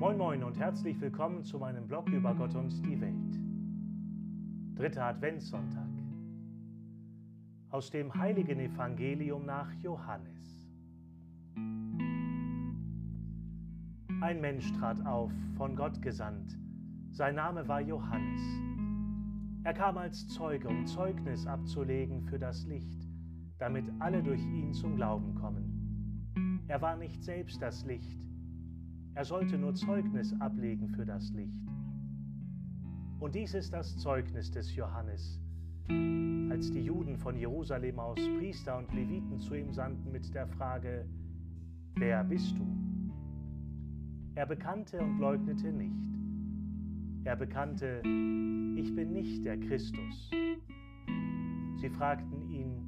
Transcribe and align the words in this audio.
Moin 0.00 0.42
und 0.42 0.58
herzlich 0.58 0.98
willkommen 0.98 1.44
zu 1.44 1.58
meinem 1.58 1.86
Blog 1.86 2.08
über 2.08 2.34
Gott 2.34 2.54
und 2.54 2.70
die 2.86 2.98
Welt. 3.02 3.38
Dritter 4.74 5.04
Adventssonntag. 5.04 5.90
Aus 7.68 7.90
dem 7.90 8.14
heiligen 8.14 8.60
Evangelium 8.60 9.44
nach 9.44 9.70
Johannes. 9.82 10.66
Ein 14.22 14.40
Mensch 14.40 14.72
trat 14.72 15.04
auf, 15.04 15.30
von 15.58 15.76
Gott 15.76 16.00
gesandt. 16.00 16.56
Sein 17.10 17.34
Name 17.34 17.68
war 17.68 17.82
Johannes. 17.82 18.40
Er 19.64 19.74
kam 19.74 19.98
als 19.98 20.26
Zeuge, 20.28 20.66
um 20.66 20.86
Zeugnis 20.86 21.46
abzulegen 21.46 22.22
für 22.22 22.38
das 22.38 22.64
Licht, 22.64 23.06
damit 23.58 23.84
alle 23.98 24.22
durch 24.22 24.40
ihn 24.46 24.72
zum 24.72 24.96
Glauben 24.96 25.34
kommen. 25.34 26.64
Er 26.68 26.80
war 26.80 26.96
nicht 26.96 27.22
selbst 27.22 27.60
das 27.60 27.84
Licht, 27.84 28.29
er 29.14 29.24
sollte 29.24 29.58
nur 29.58 29.74
Zeugnis 29.74 30.34
ablegen 30.40 30.88
für 30.88 31.04
das 31.04 31.30
Licht. 31.32 31.66
Und 33.18 33.34
dies 33.34 33.54
ist 33.54 33.72
das 33.72 33.96
Zeugnis 33.98 34.50
des 34.50 34.74
Johannes. 34.74 35.40
Als 36.50 36.70
die 36.70 36.84
Juden 36.84 37.16
von 37.16 37.36
Jerusalem 37.36 37.98
aus 37.98 38.18
Priester 38.38 38.78
und 38.78 38.92
Leviten 38.94 39.38
zu 39.40 39.54
ihm 39.54 39.72
sandten 39.72 40.10
mit 40.12 40.32
der 40.34 40.46
Frage, 40.46 41.06
Wer 41.96 42.24
bist 42.24 42.56
du? 42.56 42.66
Er 44.36 44.46
bekannte 44.46 45.00
und 45.00 45.18
leugnete 45.18 45.72
nicht. 45.72 46.08
Er 47.24 47.36
bekannte, 47.36 48.00
ich 48.04 48.94
bin 48.94 49.12
nicht 49.12 49.44
der 49.44 49.58
Christus. 49.58 50.30
Sie 51.76 51.90
fragten 51.90 52.48
ihn, 52.48 52.80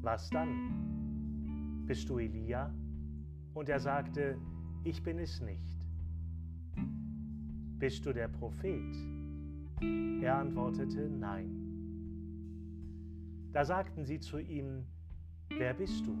was 0.00 0.28
dann? 0.30 1.84
Bist 1.86 2.08
du 2.08 2.18
Elia? 2.18 2.74
Und 3.54 3.68
er 3.68 3.78
sagte, 3.78 4.38
ich 4.84 5.02
bin 5.02 5.18
es 5.18 5.40
nicht. 5.40 5.78
Bist 7.78 8.04
du 8.06 8.12
der 8.12 8.28
Prophet? 8.28 8.94
Er 10.20 10.36
antwortete, 10.36 11.08
nein. 11.08 11.68
Da 13.52 13.64
sagten 13.64 14.04
sie 14.04 14.18
zu 14.20 14.38
ihm, 14.38 14.84
wer 15.50 15.74
bist 15.74 16.06
du? 16.06 16.16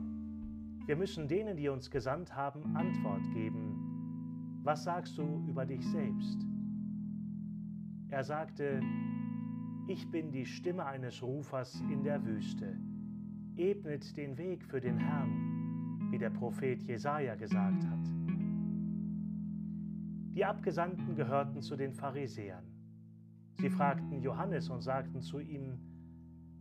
Wir 0.86 0.96
müssen 0.96 1.28
denen, 1.28 1.56
die 1.56 1.68
uns 1.68 1.90
gesandt 1.90 2.34
haben, 2.34 2.76
Antwort 2.76 3.28
geben. 3.32 4.60
Was 4.62 4.84
sagst 4.84 5.18
du 5.18 5.44
über 5.48 5.66
dich 5.66 5.84
selbst? 5.86 6.38
Er 8.10 8.24
sagte, 8.24 8.80
ich 9.86 10.10
bin 10.10 10.30
die 10.30 10.46
Stimme 10.46 10.86
eines 10.86 11.22
Rufers 11.22 11.82
in 11.90 12.02
der 12.02 12.24
Wüste. 12.24 12.76
Ebnet 13.56 14.16
den 14.16 14.38
Weg 14.38 14.64
für 14.64 14.80
den 14.80 14.96
Herrn, 14.96 16.10
wie 16.10 16.18
der 16.18 16.30
Prophet 16.30 16.82
Jesaja 16.82 17.34
gesagt 17.34 17.84
hat. 17.84 18.37
Die 20.34 20.44
Abgesandten 20.44 21.16
gehörten 21.16 21.60
zu 21.62 21.76
den 21.76 21.92
Pharisäern. 21.92 22.64
Sie 23.60 23.70
fragten 23.70 24.22
Johannes 24.22 24.68
und 24.68 24.82
sagten 24.82 25.20
zu 25.20 25.40
ihm, 25.40 25.78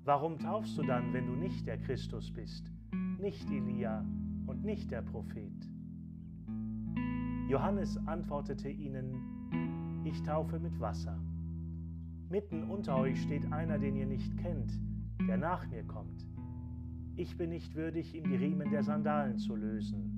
Warum 0.04 0.40
taufst 0.40 0.78
du 0.78 0.84
dann, 0.84 1.14
wenn 1.14 1.28
du 1.28 1.34
nicht 1.34 1.68
der 1.68 1.78
Christus 1.78 2.32
bist, 2.32 2.72
nicht 3.20 3.50
Elia 3.52 4.06
und 4.48 4.64
nicht 4.64 4.90
der 4.90 5.02
Prophet? 5.02 5.54
Johannes 7.50 7.98
antwortete 8.08 8.70
ihnen, 8.70 10.04
Ich 10.06 10.24
taufe 10.24 10.60
mit 10.60 10.80
Wasser. 10.80 11.20
Mitten 12.30 12.64
unter 12.64 12.98
euch 12.98 13.22
steht 13.22 13.52
einer, 13.52 13.78
den 13.78 13.96
ihr 13.96 14.08
nicht 14.08 14.36
kennt, 14.38 14.80
der 15.28 15.38
nach 15.38 15.68
mir 15.68 15.84
kommt. 15.84 16.26
Ich 17.16 17.38
bin 17.38 17.50
nicht 17.50 17.76
würdig, 17.76 18.16
ihm 18.16 18.24
die 18.24 18.38
Riemen 18.38 18.72
der 18.72 18.84
Sandalen 18.84 19.38
zu 19.38 19.56
lösen. 19.56 20.14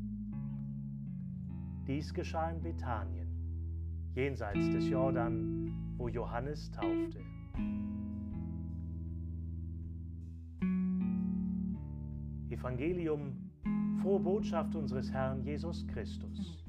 Dies 1.87 2.13
geschah 2.13 2.51
in 2.51 2.61
Bethanien 2.61 3.28
jenseits 4.15 4.69
des 4.71 4.89
Jordan, 4.89 5.73
wo 5.97 6.07
Johannes 6.07 6.71
taufte. 6.71 7.19
Evangelium, 12.49 13.35
frohe 14.01 14.19
Botschaft 14.19 14.75
unseres 14.75 15.11
Herrn 15.11 15.43
Jesus 15.43 15.85
Christus. 15.87 16.63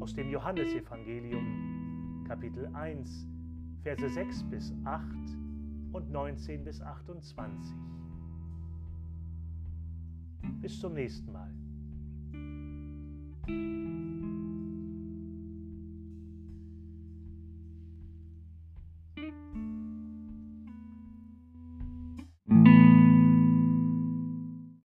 Aus 0.00 0.14
dem 0.14 0.30
Johannesevangelium, 0.30 2.24
Kapitel 2.26 2.66
1, 2.74 3.28
Verse 3.82 4.08
6 4.08 4.42
bis 4.44 4.74
8 4.84 5.04
und 5.92 6.10
19 6.10 6.64
bis 6.64 6.80
28. 6.80 7.74
Bis 10.60 10.80
zum 10.80 10.94
nächsten 10.94 11.32
Mal. 11.32 11.52